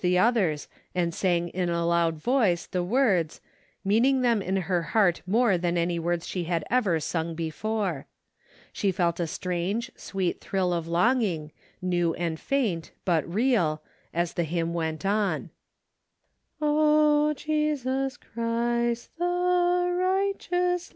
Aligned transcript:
'^ 0.01 0.03
the 0.03 0.17
others, 0.17 0.67
and 0.95 1.13
sang 1.13 1.47
in 1.49 1.69
a 1.69 1.85
loud 1.85 2.17
voice 2.17 2.65
the 2.65 2.83
words, 2.83 3.39
meaning 3.85 4.21
them 4.23 4.41
in 4.41 4.55
her 4.55 4.81
heart 4.97 5.21
more 5.27 5.59
than 5.59 5.77
any 5.77 5.99
words 5.99 6.25
she 6.27 6.45
had 6.45 6.65
ever 6.71 6.99
sung 6.99 7.35
before. 7.35 8.07
She 8.73 8.91
felt 8.91 9.19
a 9.19 9.27
strange, 9.27 9.91
sweet 9.95 10.41
thrill 10.41 10.73
of 10.73 10.87
longing, 10.87 11.51
new 11.83 12.15
and 12.15 12.39
faint, 12.39 12.89
but 13.05 13.31
real, 13.31 13.83
as 14.11 14.33
the 14.33 14.43
hymn 14.43 14.73
went 14.73 15.05
on." 15.05 15.51
O 16.59 17.35
Jesus 17.35 18.17
Christ 18.17 19.11
the 19.19 19.95
righteous 20.03 20.89